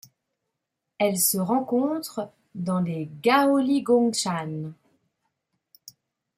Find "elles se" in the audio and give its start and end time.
0.97-1.37